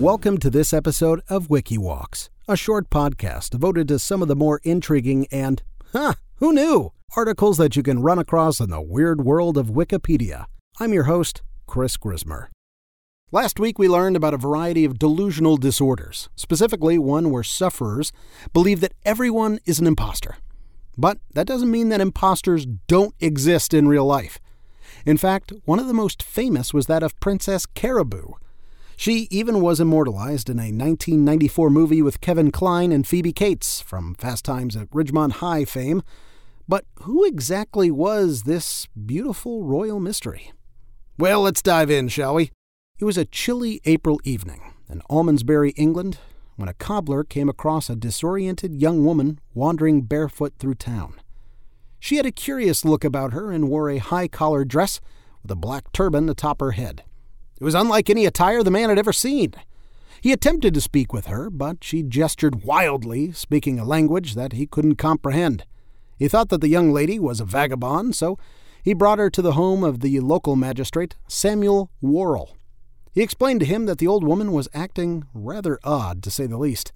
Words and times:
Welcome 0.00 0.38
to 0.38 0.50
this 0.50 0.72
episode 0.72 1.22
of 1.28 1.48
WikiWalks, 1.48 2.28
a 2.46 2.56
short 2.56 2.88
podcast 2.88 3.50
devoted 3.50 3.88
to 3.88 3.98
some 3.98 4.22
of 4.22 4.28
the 4.28 4.36
more 4.36 4.60
intriguing 4.62 5.26
and, 5.32 5.60
huh, 5.90 6.12
who 6.36 6.52
knew, 6.52 6.92
articles 7.16 7.56
that 7.56 7.74
you 7.74 7.82
can 7.82 8.00
run 8.00 8.16
across 8.16 8.60
in 8.60 8.70
the 8.70 8.80
weird 8.80 9.24
world 9.24 9.58
of 9.58 9.70
Wikipedia. 9.70 10.44
I'm 10.78 10.92
your 10.92 11.04
host, 11.04 11.42
Chris 11.66 11.96
Grismer. 11.96 12.46
Last 13.32 13.58
week, 13.58 13.76
we 13.76 13.88
learned 13.88 14.14
about 14.14 14.34
a 14.34 14.38
variety 14.38 14.84
of 14.84 15.00
delusional 15.00 15.56
disorders, 15.56 16.28
specifically 16.36 16.96
one 16.96 17.32
where 17.32 17.42
sufferers 17.42 18.12
believe 18.52 18.80
that 18.80 18.94
everyone 19.04 19.58
is 19.66 19.80
an 19.80 19.88
imposter. 19.88 20.36
But 20.96 21.18
that 21.34 21.48
doesn't 21.48 21.72
mean 21.72 21.88
that 21.88 22.00
imposters 22.00 22.66
don't 22.86 23.16
exist 23.18 23.74
in 23.74 23.88
real 23.88 24.06
life. 24.06 24.38
In 25.04 25.16
fact, 25.16 25.52
one 25.64 25.80
of 25.80 25.88
the 25.88 25.92
most 25.92 26.22
famous 26.22 26.72
was 26.72 26.86
that 26.86 27.02
of 27.02 27.18
Princess 27.18 27.66
Caraboo 27.66 28.34
she 28.98 29.28
even 29.30 29.60
was 29.60 29.78
immortalized 29.78 30.50
in 30.50 30.58
a 30.58 30.74
1994 30.74 31.70
movie 31.70 32.02
with 32.02 32.20
Kevin 32.20 32.50
Kline 32.50 32.90
and 32.90 33.06
Phoebe 33.06 33.32
Cates 33.32 33.80
from 33.80 34.16
Fast 34.16 34.44
Times 34.44 34.74
at 34.74 34.90
Ridgemont 34.90 35.34
High 35.34 35.64
fame. 35.64 36.02
But 36.66 36.84
who 37.02 37.24
exactly 37.24 37.92
was 37.92 38.42
this 38.42 38.88
beautiful 39.06 39.62
royal 39.62 40.00
mystery? 40.00 40.52
Well, 41.16 41.42
let's 41.42 41.62
dive 41.62 41.92
in, 41.92 42.08
shall 42.08 42.34
we? 42.34 42.50
It 42.98 43.04
was 43.04 43.16
a 43.16 43.24
chilly 43.24 43.80
April 43.84 44.20
evening 44.24 44.74
in 44.90 45.00
Almondsbury, 45.08 45.74
England, 45.76 46.18
when 46.56 46.68
a 46.68 46.74
cobbler 46.74 47.22
came 47.22 47.48
across 47.48 47.88
a 47.88 47.94
disoriented 47.94 48.74
young 48.74 49.04
woman 49.04 49.38
wandering 49.54 50.02
barefoot 50.02 50.54
through 50.58 50.74
town. 50.74 51.20
She 52.00 52.16
had 52.16 52.26
a 52.26 52.32
curious 52.32 52.84
look 52.84 53.04
about 53.04 53.32
her 53.32 53.52
and 53.52 53.68
wore 53.68 53.90
a 53.90 53.98
high 53.98 54.26
collared 54.26 54.66
dress 54.66 54.98
with 55.40 55.52
a 55.52 55.56
black 55.56 55.92
turban 55.92 56.28
atop 56.28 56.58
her 56.60 56.72
head. 56.72 57.04
It 57.60 57.64
was 57.64 57.74
unlike 57.74 58.08
any 58.08 58.24
attire 58.24 58.62
the 58.62 58.70
man 58.70 58.88
had 58.88 58.98
ever 58.98 59.12
seen. 59.12 59.54
He 60.20 60.32
attempted 60.32 60.74
to 60.74 60.80
speak 60.80 61.12
with 61.12 61.26
her, 61.26 61.50
but 61.50 61.82
she 61.82 62.02
gestured 62.02 62.64
wildly, 62.64 63.32
speaking 63.32 63.78
a 63.78 63.84
language 63.84 64.34
that 64.34 64.52
he 64.52 64.66
couldn't 64.66 64.96
comprehend. 64.96 65.64
He 66.18 66.28
thought 66.28 66.48
that 66.48 66.60
the 66.60 66.68
young 66.68 66.92
lady 66.92 67.18
was 67.18 67.40
a 67.40 67.44
vagabond, 67.44 68.16
so 68.16 68.38
he 68.82 68.94
brought 68.94 69.18
her 69.18 69.30
to 69.30 69.42
the 69.42 69.52
home 69.52 69.84
of 69.84 70.00
the 70.00 70.20
local 70.20 70.56
magistrate, 70.56 71.16
Samuel 71.26 71.90
Worrell. 72.00 72.56
He 73.12 73.22
explained 73.22 73.60
to 73.60 73.66
him 73.66 73.86
that 73.86 73.98
the 73.98 74.06
old 74.06 74.24
woman 74.24 74.52
was 74.52 74.68
acting 74.72 75.24
rather 75.34 75.78
odd, 75.82 76.22
to 76.22 76.30
say 76.30 76.46
the 76.46 76.56
least. 76.56 76.92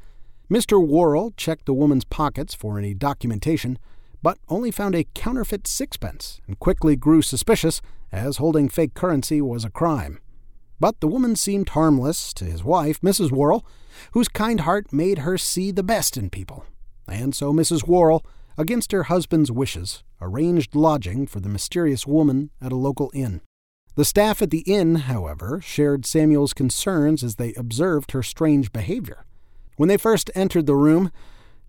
Mr. 0.50 0.84
Worrell 0.84 1.32
checked 1.36 1.66
the 1.66 1.74
woman's 1.74 2.04
pockets 2.04 2.54
for 2.54 2.78
any 2.78 2.94
documentation, 2.94 3.78
but 4.22 4.38
only 4.48 4.70
found 4.70 4.94
a 4.94 5.06
counterfeit 5.14 5.66
sixpence 5.66 6.40
and 6.46 6.58
quickly 6.60 6.94
grew 6.94 7.22
suspicious, 7.22 7.80
as 8.12 8.36
holding 8.36 8.68
fake 8.68 8.94
currency 8.94 9.40
was 9.40 9.64
a 9.64 9.70
crime. 9.70 10.18
But 10.82 10.98
the 10.98 11.06
woman 11.06 11.36
seemed 11.36 11.68
harmless 11.68 12.32
to 12.34 12.44
his 12.44 12.64
wife, 12.64 13.00
Mrs. 13.02 13.30
Worrell, 13.30 13.64
whose 14.14 14.26
kind 14.26 14.62
heart 14.62 14.92
made 14.92 15.18
her 15.18 15.38
see 15.38 15.70
the 15.70 15.84
best 15.84 16.16
in 16.16 16.28
people. 16.28 16.66
And 17.06 17.36
so 17.36 17.52
Mrs. 17.52 17.86
Worrell, 17.86 18.26
against 18.58 18.90
her 18.90 19.04
husband's 19.04 19.52
wishes, 19.52 20.02
arranged 20.20 20.74
lodging 20.74 21.28
for 21.28 21.38
the 21.38 21.48
mysterious 21.48 22.04
woman 22.04 22.50
at 22.60 22.72
a 22.72 22.76
local 22.76 23.12
inn. 23.14 23.42
The 23.94 24.04
staff 24.04 24.42
at 24.42 24.50
the 24.50 24.64
inn, 24.66 24.96
however, 24.96 25.60
shared 25.60 26.04
Samuel's 26.04 26.52
concerns 26.52 27.22
as 27.22 27.36
they 27.36 27.54
observed 27.54 28.10
her 28.10 28.24
strange 28.24 28.72
behavior. 28.72 29.24
When 29.76 29.88
they 29.88 29.96
first 29.96 30.32
entered 30.34 30.66
the 30.66 30.74
room, 30.74 31.12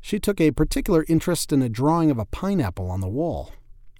she 0.01 0.19
took 0.19 0.41
a 0.41 0.49
particular 0.49 1.05
interest 1.07 1.53
in 1.53 1.61
a 1.61 1.69
drawing 1.69 2.09
of 2.09 2.17
a 2.17 2.25
pineapple 2.25 2.89
on 2.89 3.01
the 3.01 3.07
wall. 3.07 3.51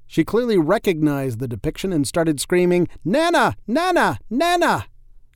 She 0.08 0.23
clearly 0.23 0.58
recognized 0.58 1.38
the 1.38 1.47
depiction 1.47 1.94
and 1.94 2.08
started 2.08 2.39
screaming, 2.39 2.88
Nana! 3.06 3.56
Nana! 3.67 4.17
Nana! 4.31 4.88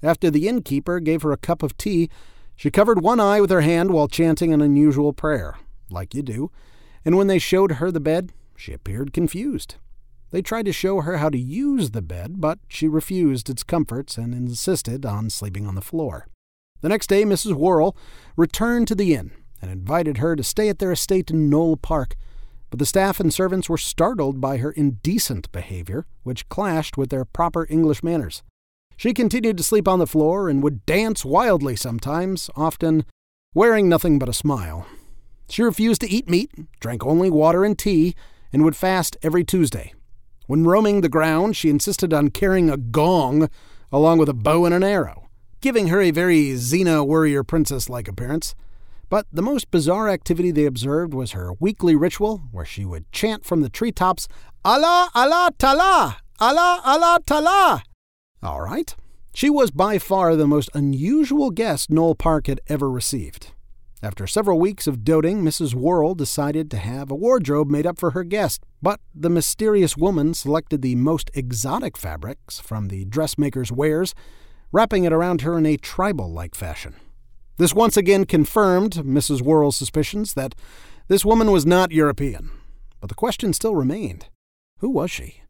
After 0.03 0.29
the 0.29 0.47
innkeeper 0.47 0.99
gave 0.99 1.23
her 1.23 1.31
a 1.31 1.37
cup 1.37 1.63
of 1.63 1.77
tea, 1.77 2.09
she 2.55 2.71
covered 2.71 3.01
one 3.01 3.19
eye 3.19 3.41
with 3.41 3.49
her 3.49 3.61
hand 3.61 3.91
while 3.91 4.07
chanting 4.07 4.53
an 4.53 4.61
unusual 4.61 5.13
prayer, 5.13 5.57
like 5.89 6.13
you 6.13 6.21
do, 6.21 6.51
and 7.05 7.17
when 7.17 7.27
they 7.27 7.39
showed 7.39 7.73
her 7.73 7.91
the 7.91 7.99
bed, 7.99 8.31
she 8.55 8.73
appeared 8.73 9.13
confused. 9.13 9.75
They 10.31 10.41
tried 10.41 10.65
to 10.65 10.73
show 10.73 11.01
her 11.01 11.17
how 11.17 11.29
to 11.29 11.37
use 11.37 11.91
the 11.91 12.01
bed, 12.01 12.41
but 12.41 12.59
she 12.67 12.87
refused 12.87 13.49
its 13.49 13.63
comforts 13.63 14.17
and 14.17 14.33
insisted 14.33 15.05
on 15.05 15.29
sleeping 15.29 15.65
on 15.65 15.75
the 15.75 15.81
floor. 15.81 16.27
The 16.81 16.89
next 16.89 17.07
day, 17.07 17.23
Mrs. 17.23 17.53
Worrell 17.53 17.95
returned 18.35 18.87
to 18.89 18.95
the 18.95 19.15
inn 19.15 19.31
and 19.61 19.71
invited 19.71 20.17
her 20.17 20.35
to 20.35 20.43
stay 20.43 20.69
at 20.69 20.79
their 20.79 20.91
estate 20.91 21.31
in 21.31 21.49
Knole 21.49 21.77
Park, 21.81 22.15
but 22.69 22.79
the 22.79 22.85
staff 22.85 23.19
and 23.19 23.33
servants 23.33 23.69
were 23.69 23.77
startled 23.77 24.41
by 24.41 24.57
her 24.57 24.71
indecent 24.71 25.51
behavior, 25.51 26.05
which 26.23 26.49
clashed 26.49 26.97
with 26.97 27.09
their 27.09 27.25
proper 27.25 27.65
English 27.69 28.03
manners. 28.03 28.43
She 28.97 29.13
continued 29.13 29.57
to 29.57 29.63
sleep 29.63 29.87
on 29.87 29.99
the 29.99 30.07
floor 30.07 30.49
and 30.49 30.63
would 30.63 30.85
dance 30.87 31.23
wildly 31.23 31.75
sometimes, 31.75 32.49
often 32.55 33.05
wearing 33.53 33.87
nothing 33.87 34.17
but 34.17 34.27
a 34.27 34.33
smile. 34.33 34.87
She 35.49 35.61
refused 35.61 36.01
to 36.01 36.09
eat 36.09 36.27
meat, 36.27 36.51
drank 36.79 37.05
only 37.05 37.29
water 37.29 37.63
and 37.63 37.77
tea, 37.77 38.15
and 38.51 38.63
would 38.63 38.75
fast 38.75 39.15
every 39.21 39.43
Tuesday. 39.43 39.93
When 40.47 40.63
roaming 40.63 41.01
the 41.01 41.09
ground, 41.09 41.55
she 41.55 41.69
insisted 41.69 42.11
on 42.11 42.31
carrying 42.31 42.71
a 42.71 42.77
gong 42.77 43.49
along 43.91 44.17
with 44.17 44.29
a 44.29 44.33
bow 44.33 44.65
and 44.65 44.73
an 44.73 44.83
arrow, 44.83 45.29
giving 45.61 45.87
her 45.87 46.01
a 46.01 46.11
very 46.11 46.53
Xena 46.53 47.05
warrior 47.05 47.43
princess 47.43 47.89
like 47.89 48.07
appearance. 48.07 48.55
But 49.09 49.27
the 49.31 49.43
most 49.43 49.69
bizarre 49.69 50.09
activity 50.09 50.49
they 50.49 50.65
observed 50.65 51.13
was 51.13 51.31
her 51.31 51.53
weekly 51.59 51.95
ritual 51.95 52.41
where 52.51 52.65
she 52.65 52.83
would 52.83 53.11
chant 53.11 53.45
from 53.45 53.61
the 53.61 53.69
treetops, 53.69 54.27
Allah, 54.65 55.09
Allah, 55.13 55.51
Tala! 55.57 56.17
Allah, 56.39 56.81
Allah, 56.83 57.19
Tala! 57.25 57.83
All 58.41 58.61
right. 58.61 58.95
She 59.33 59.49
was 59.49 59.71
by 59.71 59.99
far 59.99 60.35
the 60.35 60.47
most 60.47 60.69
unusual 60.73 61.51
guest 61.51 61.89
Knole 61.89 62.17
Park 62.17 62.47
had 62.47 62.61
ever 62.67 62.89
received. 62.89 63.51
After 64.01 64.27
several 64.27 64.59
weeks 64.59 64.85
of 64.85 65.03
doting, 65.03 65.41
Mrs. 65.41 65.73
Worrell 65.73 66.13
decided 66.13 66.69
to 66.69 66.77
have 66.77 67.09
a 67.09 67.15
wardrobe 67.15 67.69
made 67.69 67.87
up 67.87 67.97
for 67.97 68.11
her 68.11 68.23
guest, 68.23 68.63
but 68.81 68.99
the 69.13 69.29
mysterious 69.29 69.97
woman 69.97 70.35
selected 70.35 70.81
the 70.81 70.95
most 70.95 71.31
exotic 71.33 71.97
fabrics 71.97 72.59
from 72.59 72.89
the 72.89 73.05
dressmaker's 73.05 73.71
wares, 73.71 74.13
wrapping 74.71 75.03
it 75.03 75.13
around 75.13 75.41
her 75.41 75.57
in 75.57 75.65
a 75.65 75.77
tribal 75.77 76.31
like 76.31 76.53
fashion. 76.53 76.95
This 77.57 77.73
once 77.73 77.97
again 77.97 78.25
confirmed 78.25 78.93
Mrs. 78.93 79.41
Worrell's 79.41 79.77
suspicions 79.77 80.35
that 80.35 80.53
this 81.07 81.25
woman 81.25 81.51
was 81.51 81.65
not 81.65 81.91
European. 81.91 82.51
But 82.99 83.09
the 83.09 83.15
question 83.15 83.51
still 83.53 83.75
remained 83.75 84.27
who 84.79 84.89
was 84.91 85.09
she? 85.09 85.41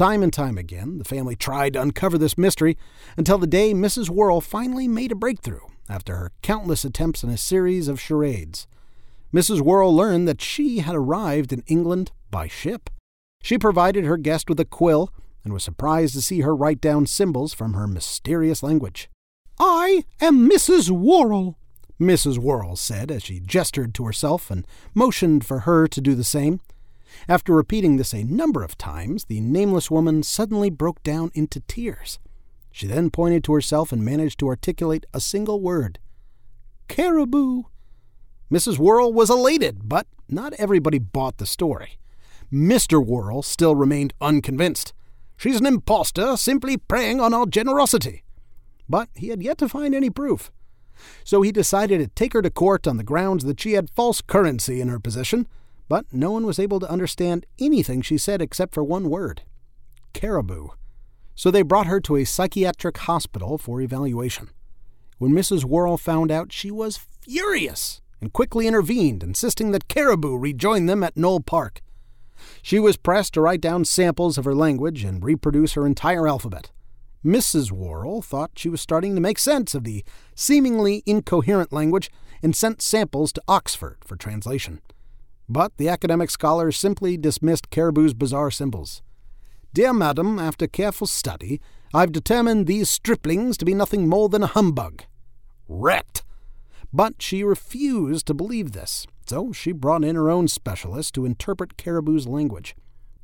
Time 0.00 0.22
and 0.22 0.32
time 0.32 0.56
again, 0.56 0.96
the 0.96 1.04
family 1.04 1.36
tried 1.36 1.74
to 1.74 1.82
uncover 1.82 2.16
this 2.16 2.38
mystery 2.38 2.78
until 3.18 3.36
the 3.36 3.46
day 3.46 3.74
Mrs. 3.74 4.08
Worrell 4.08 4.40
finally 4.40 4.88
made 4.88 5.12
a 5.12 5.14
breakthrough 5.14 5.60
after 5.90 6.16
her 6.16 6.32
countless 6.40 6.86
attempts 6.86 7.22
in 7.22 7.28
a 7.28 7.36
series 7.36 7.86
of 7.86 8.00
charades. 8.00 8.66
Mrs. 9.30 9.60
Worrell 9.60 9.94
learned 9.94 10.26
that 10.26 10.40
she 10.40 10.78
had 10.78 10.94
arrived 10.94 11.52
in 11.52 11.62
England 11.66 12.12
by 12.30 12.48
ship. 12.48 12.88
She 13.42 13.58
provided 13.58 14.06
her 14.06 14.16
guest 14.16 14.48
with 14.48 14.58
a 14.58 14.64
quill 14.64 15.12
and 15.44 15.52
was 15.52 15.64
surprised 15.64 16.14
to 16.14 16.22
see 16.22 16.40
her 16.40 16.56
write 16.56 16.80
down 16.80 17.04
symbols 17.04 17.52
from 17.52 17.74
her 17.74 17.86
mysterious 17.86 18.62
language. 18.62 19.10
I 19.58 20.04
am 20.18 20.48
Mrs. 20.48 20.88
Worrell, 20.88 21.58
Mrs. 22.00 22.38
Worrell 22.38 22.76
said 22.76 23.10
as 23.10 23.22
she 23.22 23.38
gestured 23.38 23.92
to 23.96 24.06
herself 24.06 24.50
and 24.50 24.66
motioned 24.94 25.44
for 25.44 25.58
her 25.60 25.86
to 25.88 26.00
do 26.00 26.14
the 26.14 26.24
same. 26.24 26.60
After 27.28 27.54
repeating 27.54 27.96
this 27.96 28.14
a 28.14 28.24
number 28.24 28.62
of 28.62 28.78
times, 28.78 29.24
the 29.24 29.40
nameless 29.40 29.90
woman 29.90 30.22
suddenly 30.22 30.70
broke 30.70 31.02
down 31.02 31.30
into 31.34 31.60
tears. 31.60 32.18
She 32.72 32.86
then 32.86 33.10
pointed 33.10 33.44
to 33.44 33.54
herself 33.54 33.92
and 33.92 34.04
managed 34.04 34.38
to 34.40 34.48
articulate 34.48 35.06
a 35.12 35.20
single 35.20 35.60
word 35.60 35.98
Caraboo. 36.88 37.64
Mrs. 38.50 38.78
Worrell 38.78 39.12
was 39.12 39.30
elated, 39.30 39.88
but 39.88 40.06
not 40.28 40.52
everybody 40.54 40.98
bought 40.98 41.38
the 41.38 41.46
story. 41.46 41.98
Mr. 42.52 43.04
Worrell 43.04 43.42
still 43.42 43.76
remained 43.76 44.12
unconvinced. 44.20 44.92
She's 45.36 45.60
an 45.60 45.66
impostor, 45.66 46.36
simply 46.36 46.76
preying 46.76 47.20
on 47.20 47.32
our 47.32 47.46
generosity. 47.46 48.24
But 48.88 49.08
he 49.14 49.28
had 49.28 49.42
yet 49.42 49.58
to 49.58 49.68
find 49.68 49.94
any 49.94 50.10
proof. 50.10 50.50
So 51.22 51.42
he 51.42 51.52
decided 51.52 52.00
to 52.00 52.08
take 52.08 52.32
her 52.32 52.42
to 52.42 52.50
court 52.50 52.88
on 52.88 52.96
the 52.96 53.04
grounds 53.04 53.44
that 53.44 53.60
she 53.60 53.72
had 53.72 53.88
false 53.88 54.20
currency 54.20 54.80
in 54.80 54.88
her 54.88 54.98
possession 54.98 55.46
but 55.90 56.06
no 56.12 56.30
one 56.30 56.46
was 56.46 56.60
able 56.60 56.78
to 56.78 56.88
understand 56.88 57.44
anything 57.58 58.00
she 58.00 58.16
said 58.16 58.40
except 58.40 58.72
for 58.72 58.84
one 58.84 59.10
word 59.10 59.42
Caraboo. 60.14 60.70
So 61.34 61.50
they 61.50 61.62
brought 61.62 61.88
her 61.88 62.00
to 62.02 62.14
a 62.16 62.24
psychiatric 62.24 62.96
hospital 62.98 63.58
for 63.58 63.80
evaluation. 63.80 64.50
When 65.18 65.32
Mrs. 65.32 65.64
Worrell 65.64 65.98
found 65.98 66.30
out, 66.30 66.52
she 66.52 66.70
was 66.70 66.96
furious 66.96 68.02
and 68.20 68.32
quickly 68.32 68.68
intervened, 68.68 69.24
insisting 69.24 69.72
that 69.72 69.88
Caraboo 69.88 70.40
rejoin 70.40 70.86
them 70.86 71.02
at 71.02 71.16
Knole 71.16 71.44
Park. 71.44 71.80
She 72.62 72.78
was 72.78 72.96
pressed 72.96 73.34
to 73.34 73.40
write 73.40 73.60
down 73.60 73.84
samples 73.84 74.38
of 74.38 74.44
her 74.44 74.54
language 74.54 75.02
and 75.02 75.24
reproduce 75.24 75.72
her 75.72 75.86
entire 75.86 76.28
alphabet. 76.28 76.70
Mrs. 77.24 77.72
Worrell 77.72 78.22
thought 78.22 78.52
she 78.54 78.68
was 78.68 78.80
starting 78.80 79.16
to 79.16 79.20
make 79.20 79.40
sense 79.40 79.74
of 79.74 79.82
the 79.82 80.04
seemingly 80.36 81.02
incoherent 81.04 81.72
language 81.72 82.10
and 82.42 82.54
sent 82.54 82.80
samples 82.80 83.32
to 83.32 83.42
Oxford 83.48 83.98
for 84.04 84.16
translation. 84.16 84.80
But 85.52 85.76
the 85.78 85.88
academic 85.88 86.30
scholars 86.30 86.76
simply 86.76 87.16
dismissed 87.16 87.70
Caraboo's 87.70 88.14
bizarre 88.14 88.52
symbols. 88.52 89.02
Dear 89.74 89.92
madam, 89.92 90.38
after 90.38 90.68
careful 90.68 91.08
study, 91.08 91.60
I've 91.92 92.12
determined 92.12 92.68
these 92.68 92.88
striplings 92.88 93.56
to 93.56 93.64
be 93.64 93.74
nothing 93.74 94.08
more 94.08 94.28
than 94.28 94.44
a 94.44 94.46
humbug. 94.46 95.02
wrecked. 95.66 96.22
But 96.92 97.20
she 97.20 97.42
refused 97.42 98.28
to 98.28 98.34
believe 98.34 98.72
this, 98.72 99.08
so 99.26 99.50
she 99.50 99.72
brought 99.72 100.04
in 100.04 100.14
her 100.14 100.30
own 100.30 100.46
specialist 100.46 101.14
to 101.14 101.24
interpret 101.24 101.76
Caraboo's 101.76 102.28
language. 102.28 102.76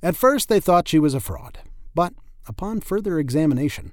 At 0.02 0.16
first, 0.16 0.48
they 0.48 0.58
thought 0.58 0.88
she 0.88 0.98
was 0.98 1.14
a 1.14 1.20
fraud, 1.20 1.60
but 1.94 2.12
upon 2.48 2.80
further 2.80 3.20
examination, 3.20 3.92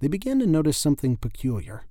they 0.00 0.08
began 0.08 0.38
to 0.40 0.46
notice 0.46 0.76
something 0.76 1.16
peculiar. 1.16 1.84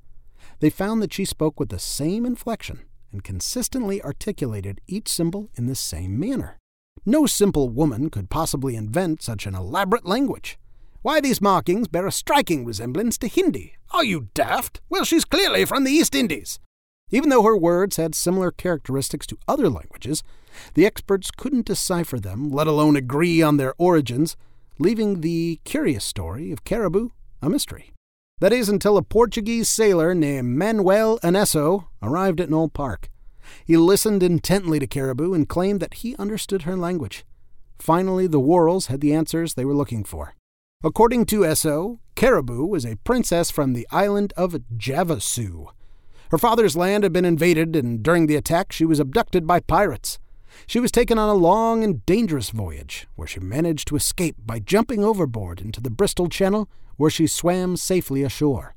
They 0.60 0.70
found 0.70 1.02
that 1.02 1.14
she 1.14 1.26
spoke 1.26 1.60
with 1.60 1.70
the 1.70 1.80
same 1.80 2.28
inflection 2.28 2.82
and 3.12 3.24
consistently 3.24 4.02
articulated 4.02 4.82
each 4.88 5.08
symbol 5.08 5.50
in 5.56 5.68
the 5.68 5.76
same 5.76 6.20
manner. 6.20 6.58
No 7.06 7.26
simple 7.26 7.70
woman 7.70 8.10
could 8.10 8.30
possibly 8.30 8.76
invent 8.76 9.22
such 9.22 9.46
an 9.46 9.56
elaborate 9.56 10.06
language. 10.06 10.58
Why, 11.02 11.22
these 11.22 11.42
markings 11.42 11.88
bear 11.88 12.06
a 12.06 12.12
striking 12.12 12.66
resemblance 12.66 13.18
to 13.20 13.28
Hindi. 13.28 13.76
Are 13.92 14.04
you 14.04 14.28
daft? 14.34 14.82
Well, 14.90 15.06
she's 15.06 15.26
clearly 15.26 15.66
from 15.66 15.86
the 15.86 15.92
East 15.92 16.14
Indies. 16.14 16.60
Even 17.10 17.30
though 17.30 17.44
her 17.44 17.58
words 17.58 17.96
had 17.96 18.14
similar 18.14 18.52
characteristics 18.52 19.26
to 19.28 19.38
other 19.48 19.70
languages, 19.70 20.24
the 20.74 20.86
experts 20.86 21.32
couldn't 21.32 21.66
decipher 21.66 22.20
them, 22.20 22.52
let 22.52 22.68
alone 22.68 22.96
agree 22.96 23.42
on 23.42 23.58
their 23.58 23.74
origins, 23.78 24.36
leaving 24.78 25.22
the 25.22 25.60
curious 25.64 26.06
story 26.06 26.52
of 26.52 26.64
Caraboo 26.64 27.12
a 27.42 27.50
mystery. 27.50 27.94
That 28.40 28.54
is 28.54 28.70
until 28.70 28.96
a 28.96 29.02
Portuguese 29.02 29.70
sailor 29.70 30.16
named 30.16 30.58
Manuel 30.58 31.20
Eynesso 31.20 31.88
arrived 32.02 32.40
at 32.40 32.50
Knole 32.50 32.72
Park. 32.72 33.10
He 33.66 33.76
listened 33.76 34.24
intently 34.24 34.80
to 34.80 34.88
Caraboo 34.88 35.36
and 35.36 35.50
claimed 35.50 35.82
that 35.82 35.96
he 35.96 36.16
understood 36.16 36.62
her 36.62 36.78
language. 36.78 37.26
Finally, 37.80 38.28
the 38.28 38.40
Worrells 38.40 38.88
had 38.88 39.02
the 39.02 39.14
answers 39.14 39.54
they 39.54 39.66
were 39.66 39.76
looking 39.76 40.06
for. 40.06 40.36
According 40.86 41.26
to 41.26 41.42
Esso, 41.42 42.00
Caraboo 42.16 42.66
was 42.66 42.86
a 42.86 42.96
princess 43.04 43.52
from 43.52 43.74
the 43.74 43.88
island 43.92 44.32
of 44.38 44.56
Javasu. 44.78 45.68
Her 46.32 46.38
father's 46.38 46.78
land 46.78 47.04
had 47.04 47.12
been 47.12 47.26
invaded, 47.26 47.76
and 47.76 48.02
during 48.02 48.28
the 48.28 48.38
attack, 48.38 48.72
she 48.72 48.86
was 48.86 49.02
abducted 49.02 49.46
by 49.46 49.60
pirates. 49.60 50.18
She 50.66 50.80
was 50.80 50.92
taken 50.92 51.18
on 51.18 51.28
a 51.28 51.34
long 51.34 51.84
and 51.84 52.06
dangerous 52.06 52.52
voyage, 52.52 53.08
where 53.16 53.28
she 53.28 53.42
managed 53.42 53.90
to 53.90 53.98
escape 53.98 54.38
by 54.46 54.60
jumping 54.60 55.04
overboard 55.04 55.60
into 55.60 55.82
the 55.82 55.90
Bristol 55.90 56.30
Channel 56.30 56.70
where 57.00 57.10
she 57.10 57.26
swam 57.26 57.78
safely 57.78 58.24
ashore. 58.24 58.76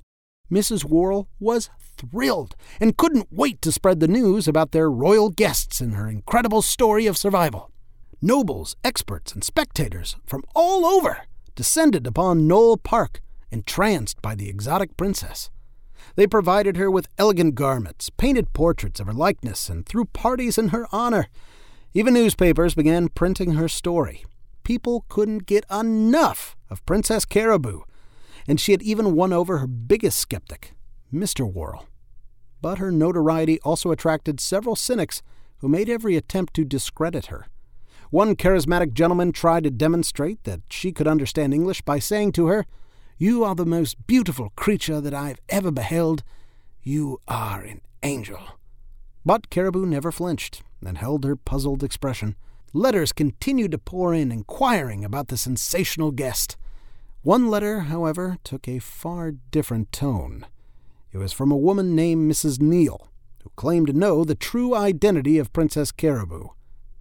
Mrs. 0.48 0.84
Worrell 0.84 1.28
was 1.40 1.70
thrilled 1.96 2.54
and 2.80 2.96
couldn't 2.96 3.26
wait 3.32 3.60
to 3.62 3.72
spread 3.72 3.98
the 3.98 4.06
news 4.06 4.46
about 4.46 4.70
their 4.70 4.88
royal 4.88 5.28
guests 5.28 5.80
and 5.80 5.94
her 5.94 6.08
incredible 6.08 6.62
story 6.62 7.06
of 7.06 7.18
survival. 7.18 7.72
Nobles, 8.20 8.76
experts, 8.84 9.32
and 9.32 9.42
spectators 9.42 10.14
from 10.24 10.44
all 10.54 10.86
over 10.86 11.22
descended 11.56 12.06
upon 12.06 12.46
Knole 12.46 12.80
Park, 12.80 13.20
entranced 13.50 14.22
by 14.22 14.36
the 14.36 14.48
exotic 14.48 14.96
princess. 14.96 15.50
They 16.14 16.28
provided 16.28 16.76
her 16.76 16.92
with 16.92 17.08
elegant 17.18 17.56
garments, 17.56 18.08
painted 18.08 18.52
portraits 18.52 19.00
of 19.00 19.08
her 19.08 19.12
likeness, 19.12 19.68
and 19.68 19.84
threw 19.84 20.04
parties 20.04 20.58
in 20.58 20.68
her 20.68 20.86
honor. 20.92 21.26
Even 21.92 22.14
newspapers 22.14 22.76
began 22.76 23.08
printing 23.08 23.54
her 23.54 23.68
story. 23.68 24.24
People 24.62 25.06
couldn't 25.08 25.46
get 25.46 25.64
enough 25.68 26.56
of 26.70 26.86
Princess 26.86 27.24
Caraboo, 27.24 27.82
and 28.46 28.60
she 28.60 28.72
had 28.72 28.82
even 28.82 29.14
won 29.14 29.32
over 29.32 29.58
her 29.58 29.66
biggest 29.66 30.18
skeptic, 30.18 30.74
Mr. 31.12 31.50
Worrell. 31.50 31.86
But 32.60 32.78
her 32.78 32.92
notoriety 32.92 33.60
also 33.60 33.90
attracted 33.90 34.40
several 34.40 34.76
cynics 34.76 35.22
who 35.58 35.68
made 35.68 35.88
every 35.88 36.16
attempt 36.16 36.54
to 36.54 36.64
discredit 36.64 37.26
her. 37.26 37.46
One 38.10 38.36
charismatic 38.36 38.92
gentleman 38.92 39.32
tried 39.32 39.64
to 39.64 39.70
demonstrate 39.70 40.44
that 40.44 40.60
she 40.68 40.92
could 40.92 41.08
understand 41.08 41.54
English 41.54 41.82
by 41.82 41.98
saying 41.98 42.32
to 42.32 42.46
her, 42.48 42.66
You 43.16 43.42
are 43.42 43.54
the 43.54 43.64
most 43.64 44.06
beautiful 44.06 44.52
creature 44.54 45.00
that 45.00 45.14
I 45.14 45.28
have 45.28 45.40
ever 45.48 45.70
beheld. 45.70 46.22
You 46.82 47.20
are 47.26 47.62
an 47.62 47.80
angel. 48.02 48.38
But 49.24 49.50
Caraboo 49.50 49.86
never 49.86 50.12
flinched 50.12 50.62
and 50.84 50.98
held 50.98 51.24
her 51.24 51.36
puzzled 51.36 51.82
expression. 51.82 52.36
Letters 52.74 53.12
continued 53.12 53.70
to 53.70 53.78
pour 53.78 54.12
in 54.12 54.32
inquiring 54.32 55.04
about 55.04 55.28
the 55.28 55.36
sensational 55.36 56.10
guest. 56.10 56.56
One 57.22 57.48
letter, 57.48 57.82
however, 57.82 58.38
took 58.42 58.66
a 58.66 58.80
far 58.80 59.30
different 59.30 59.92
tone. 59.92 60.44
It 61.12 61.18
was 61.18 61.32
from 61.32 61.52
a 61.52 61.56
woman 61.56 61.94
named 61.94 62.28
Mrs. 62.28 62.60
Neal, 62.60 63.12
who 63.44 63.50
claimed 63.54 63.86
to 63.86 63.92
know 63.92 64.24
the 64.24 64.34
true 64.34 64.74
identity 64.74 65.38
of 65.38 65.52
Princess 65.52 65.92
Caraboo. 65.92 66.48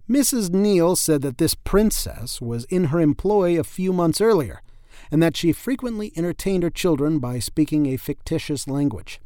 Mrs. 0.08 0.50
Neal 0.50 0.94
said 0.94 1.22
that 1.22 1.38
this 1.38 1.54
princess 1.54 2.40
was 2.40 2.66
in 2.66 2.84
her 2.84 3.00
employ 3.00 3.58
a 3.58 3.64
few 3.64 3.92
months 3.92 4.20
earlier, 4.20 4.62
and 5.10 5.20
that 5.20 5.36
she 5.36 5.52
frequently 5.52 6.12
entertained 6.14 6.62
her 6.62 6.70
children 6.70 7.18
by 7.18 7.40
speaking 7.40 7.86
a 7.86 7.96
fictitious 7.96 8.68
language. 8.68 9.20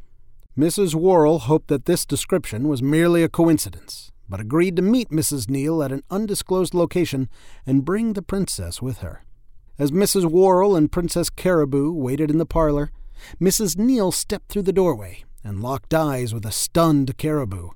Mrs. 0.56 0.94
Worrell 0.94 1.40
hoped 1.40 1.68
that 1.68 1.84
this 1.84 2.06
description 2.06 2.68
was 2.68 2.82
merely 2.82 3.22
a 3.22 3.28
coincidence, 3.28 4.12
but 4.30 4.40
agreed 4.40 4.76
to 4.76 4.82
meet 4.82 5.10
Mrs. 5.10 5.50
Neal 5.50 5.82
at 5.82 5.92
an 5.92 6.04
undisclosed 6.10 6.72
location 6.72 7.28
and 7.66 7.84
bring 7.84 8.14
the 8.14 8.22
princess 8.22 8.80
with 8.80 8.98
her. 8.98 9.25
As 9.78 9.90
Mrs. 9.90 10.24
Worrell 10.24 10.74
and 10.74 10.90
Princess 10.90 11.28
Caraboo 11.28 11.92
waited 11.92 12.30
in 12.30 12.38
the 12.38 12.46
parlor, 12.46 12.90
Mrs. 13.40 13.76
Neal 13.76 14.10
stepped 14.10 14.48
through 14.48 14.62
the 14.62 14.72
doorway 14.72 15.24
and 15.44 15.62
locked 15.62 15.92
eyes 15.92 16.32
with 16.32 16.46
a 16.46 16.52
stunned 16.52 17.18
Caraboo. 17.18 17.70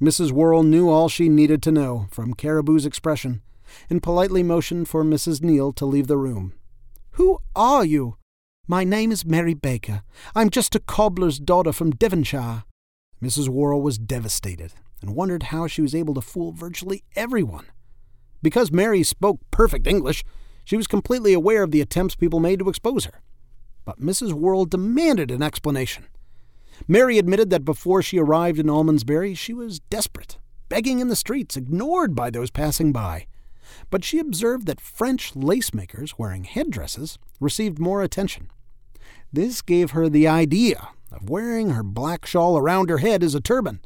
Mrs. 0.00 0.30
Worrell 0.30 0.62
knew 0.62 0.88
all 0.88 1.08
she 1.08 1.28
needed 1.28 1.62
to 1.62 1.72
know 1.72 2.06
from 2.10 2.34
Caraboo's 2.34 2.86
expression 2.86 3.42
and 3.90 4.02
politely 4.02 4.42
motioned 4.42 4.88
for 4.88 5.02
Mrs. 5.02 5.42
Neal 5.42 5.72
to 5.72 5.84
leave 5.84 6.06
the 6.06 6.16
room. 6.16 6.54
Who 7.12 7.38
are 7.56 7.84
you? 7.84 8.16
My 8.68 8.84
name 8.84 9.10
is 9.10 9.24
Mary 9.24 9.54
Baker. 9.54 10.02
I'm 10.36 10.50
just 10.50 10.74
a 10.74 10.80
cobbler's 10.80 11.38
daughter 11.38 11.72
from 11.72 11.90
Devonshire. 11.90 12.64
Mrs. 13.22 13.48
Worrell 13.48 13.82
was 13.82 13.98
devastated 13.98 14.72
and 15.02 15.16
wondered 15.16 15.44
how 15.44 15.66
she 15.66 15.82
was 15.82 15.94
able 15.94 16.14
to 16.14 16.20
fool 16.20 16.52
virtually 16.52 17.02
everyone. 17.16 17.66
Because 18.42 18.70
Mary 18.70 19.02
spoke 19.02 19.40
perfect 19.50 19.86
English, 19.86 20.24
she 20.64 20.76
was 20.76 20.86
completely 20.86 21.32
aware 21.32 21.62
of 21.62 21.70
the 21.70 21.80
attempts 21.80 22.14
people 22.14 22.40
made 22.40 22.58
to 22.58 22.68
expose 22.68 23.04
her. 23.04 23.20
But 23.84 24.00
Mrs. 24.00 24.32
Worrell 24.32 24.64
demanded 24.64 25.30
an 25.30 25.42
explanation. 25.42 26.06
Mary 26.88 27.18
admitted 27.18 27.50
that 27.50 27.64
before 27.64 28.02
she 28.02 28.18
arrived 28.18 28.58
in 28.58 28.66
Almondsbury, 28.66 29.34
she 29.34 29.52
was 29.52 29.80
desperate, 29.80 30.38
begging 30.68 30.98
in 30.98 31.08
the 31.08 31.16
streets, 31.16 31.56
ignored 31.56 32.14
by 32.14 32.30
those 32.30 32.50
passing 32.50 32.92
by. 32.92 33.26
But 33.90 34.04
she 34.04 34.18
observed 34.18 34.66
that 34.66 34.80
French 34.80 35.36
lace 35.36 35.72
makers 35.72 36.18
wearing 36.18 36.44
headdresses 36.44 37.18
received 37.40 37.78
more 37.78 38.02
attention. 38.02 38.50
This 39.32 39.62
gave 39.62 39.92
her 39.92 40.08
the 40.08 40.28
idea 40.28 40.88
of 41.12 41.28
wearing 41.30 41.70
her 41.70 41.82
black 41.82 42.26
shawl 42.26 42.56
around 42.56 42.90
her 42.90 42.98
head 42.98 43.22
as 43.22 43.34
a 43.34 43.40
turban, 43.40 43.80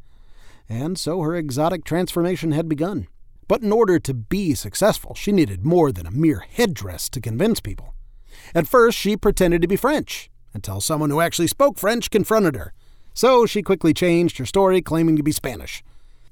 and 0.69 0.99
so 0.99 1.21
her 1.21 1.35
exotic 1.35 1.85
transformation 1.85 2.53
had 2.53 2.69
begun. 2.69 3.09
But 3.49 3.63
in 3.63 3.73
order 3.73 3.99
to 3.99 4.15
be 4.15 4.55
successful, 4.55 5.15
she 5.15 5.33
needed 5.33 5.65
more 5.65 5.91
than 5.91 6.07
a 6.07 6.11
mere 6.11 6.41
headdress 6.41 7.09
to 7.11 7.21
convince 7.21 7.61
people. 7.61 7.95
At 8.55 8.69
first, 8.69 8.99
she 8.99 9.17
pretended 9.17 9.63
to 9.63 9.69
be 9.69 9.77
French, 9.77 10.31
until 10.53 10.81
someone 10.81 11.11
who 11.11 11.21
actually 11.21 11.49
spoke 11.49 11.79
French 11.79 12.11
confronted 12.11 12.57
her. 12.57 12.75
So 13.15 13.47
she 13.47 13.63
quickly 13.63 13.95
changed 13.95 14.39
her 14.39 14.47
story, 14.47 14.83
claiming 14.83 15.17
to 15.17 15.23
be 15.23 15.33
Spanish. 15.33 15.83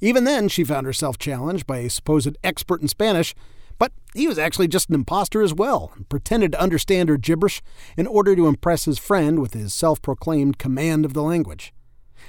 Even 0.00 0.24
then, 0.24 0.48
she 0.48 0.62
found 0.62 0.86
herself 0.86 1.18
challenged 1.18 1.66
by 1.66 1.78
a 1.78 1.90
supposed 1.90 2.36
expert 2.44 2.82
in 2.82 2.88
Spanish, 2.88 3.34
but 3.78 3.92
he 4.14 4.28
was 4.28 4.38
actually 4.38 4.68
just 4.68 4.88
an 4.88 4.94
impostor 4.94 5.42
as 5.42 5.54
well, 5.54 5.92
and 5.96 6.08
pretended 6.08 6.52
to 6.52 6.60
understand 6.60 7.08
her 7.08 7.16
gibberish 7.16 7.62
in 7.96 8.06
order 8.06 8.36
to 8.36 8.46
impress 8.46 8.84
his 8.84 8.98
friend 8.98 9.40
with 9.40 9.54
his 9.54 9.72
self 9.74 10.02
proclaimed 10.02 10.58
command 10.58 11.04
of 11.04 11.14
the 11.14 11.22
language. 11.22 11.72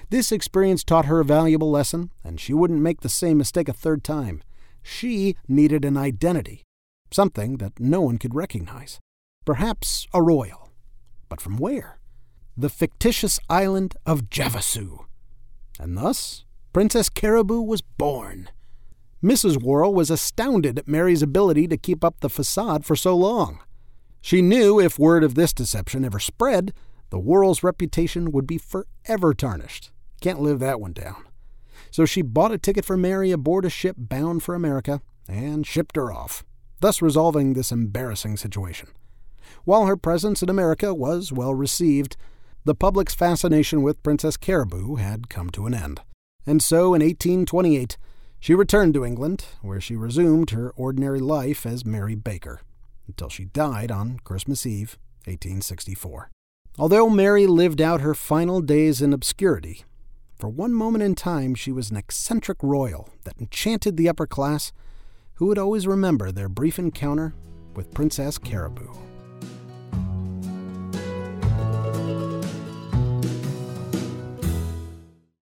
This 0.09 0.31
experience 0.31 0.83
taught 0.83 1.05
her 1.05 1.19
a 1.19 1.25
valuable 1.25 1.69
lesson, 1.69 2.11
and 2.23 2.39
she 2.39 2.53
wouldn't 2.53 2.81
make 2.81 3.01
the 3.01 3.09
same 3.09 3.37
mistake 3.37 3.67
a 3.67 3.73
third 3.73 4.03
time. 4.03 4.41
She 4.87 5.35
needed 5.49 5.83
an 5.83 5.97
identity, 5.97 6.63
something 7.11 7.57
that 7.57 7.77
no 7.77 7.99
one 8.01 8.17
could 8.17 8.33
recognize. 8.33 8.99
Perhaps 9.45 10.07
a 10.13 10.23
royal. 10.23 10.71
But 11.27 11.41
from 11.41 11.57
where? 11.57 11.99
The 12.55 12.69
fictitious 12.69 13.37
island 13.49 13.95
of 14.05 14.29
Javasu. 14.29 15.05
And 15.77 15.97
thus, 15.97 16.45
Princess 16.71 17.09
Caraboo 17.09 17.61
was 17.61 17.81
born. 17.81 18.49
Mrs. 19.21 19.61
Worrell 19.61 19.93
was 19.93 20.09
astounded 20.09 20.79
at 20.79 20.87
Mary's 20.87 21.21
ability 21.21 21.67
to 21.67 21.77
keep 21.77 22.03
up 22.03 22.21
the 22.21 22.29
facade 22.29 22.85
for 22.85 22.95
so 22.95 23.15
long. 23.15 23.59
She 24.21 24.41
knew 24.41 24.79
if 24.79 24.97
word 24.97 25.23
of 25.23 25.35
this 25.35 25.51
deception 25.51 26.05
ever 26.05 26.19
spread, 26.19 26.73
the 27.09 27.19
Worrell's 27.19 27.61
reputation 27.61 28.31
would 28.31 28.47
be 28.47 28.57
forever 28.57 29.33
tarnished. 29.33 29.91
Can't 30.21 30.41
live 30.41 30.59
that 30.59 30.79
one 30.79 30.93
down 30.93 31.26
so 31.91 32.05
she 32.05 32.21
bought 32.21 32.51
a 32.51 32.57
ticket 32.57 32.85
for 32.85 32.97
Mary 32.97 33.31
aboard 33.31 33.65
a 33.65 33.69
ship 33.69 33.95
bound 33.97 34.43
for 34.43 34.55
America 34.55 35.01
and 35.27 35.65
shipped 35.65 35.95
her 35.95 36.11
off, 36.11 36.43
thus 36.79 37.01
resolving 37.01 37.53
this 37.53 37.71
embarrassing 37.71 38.37
situation. 38.37 38.89
While 39.63 39.85
her 39.85 39.97
presence 39.97 40.41
in 40.41 40.49
America 40.49 40.93
was 40.93 41.31
well 41.31 41.53
received, 41.53 42.15
the 42.63 42.75
public's 42.75 43.15
fascination 43.15 43.81
with 43.81 44.03
Princess 44.03 44.37
Caraboo 44.37 44.99
had 44.99 45.29
come 45.29 45.49
to 45.51 45.65
an 45.65 45.73
end. 45.73 46.01
And 46.45 46.61
so 46.61 46.93
in 46.93 47.01
1828, 47.01 47.97
she 48.39 48.53
returned 48.53 48.93
to 48.93 49.05
England, 49.05 49.45
where 49.61 49.81
she 49.81 49.95
resumed 49.95 50.51
her 50.51 50.71
ordinary 50.75 51.19
life 51.19 51.65
as 51.65 51.85
Mary 51.85 52.15
Baker, 52.15 52.61
until 53.07 53.29
she 53.29 53.45
died 53.45 53.91
on 53.91 54.19
Christmas 54.23 54.65
Eve, 54.65 54.97
1864. 55.25 56.29
Although 56.77 57.09
Mary 57.09 57.47
lived 57.47 57.81
out 57.81 58.01
her 58.01 58.13
final 58.13 58.61
days 58.61 59.01
in 59.01 59.11
obscurity, 59.11 59.83
For 60.39 60.49
one 60.49 60.71
moment 60.71 61.03
in 61.03 61.15
time, 61.15 61.55
she 61.55 61.71
was 61.71 61.89
an 61.89 61.97
eccentric 61.97 62.59
royal 62.61 63.09
that 63.23 63.39
enchanted 63.39 63.97
the 63.97 64.07
upper 64.07 64.27
class, 64.27 64.71
who 65.35 65.47
would 65.47 65.57
always 65.57 65.87
remember 65.87 66.31
their 66.31 66.47
brief 66.47 66.77
encounter 66.77 67.33
with 67.75 67.91
Princess 67.93 68.37
Caraboo. 68.37 68.95